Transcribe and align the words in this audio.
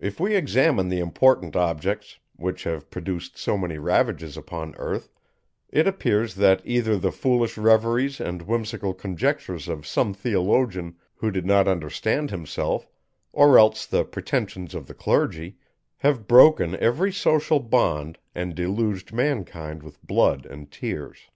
If 0.00 0.18
we 0.18 0.34
examine 0.34 0.88
the 0.88 0.98
important 1.00 1.56
objects, 1.56 2.18
which 2.36 2.64
have 2.64 2.88
produced 2.90 3.36
so 3.36 3.58
many 3.58 3.76
ravages 3.76 4.38
upon 4.38 4.74
earth, 4.76 5.10
it 5.68 5.86
appears, 5.86 6.36
that 6.36 6.62
either 6.64 6.96
the 6.96 7.12
foolish 7.12 7.58
reveries 7.58 8.18
and 8.18 8.40
whimsical 8.40 8.94
conjectures 8.94 9.68
of 9.68 9.86
some 9.86 10.14
theologian 10.14 10.96
who 11.16 11.30
did 11.30 11.44
not 11.44 11.68
understand 11.68 12.30
himself, 12.30 12.88
or 13.30 13.58
else 13.58 13.84
the 13.84 14.04
pretensions 14.06 14.74
of 14.74 14.86
the 14.86 14.94
clergy, 14.94 15.58
have 15.98 16.26
broken 16.26 16.74
every 16.76 17.12
social 17.12 17.60
bond 17.60 18.16
and 18.34 18.54
deluged 18.54 19.12
mankind 19.12 19.82
with 19.82 20.02
blood 20.02 20.46
and 20.46 20.70
tears. 20.70 21.28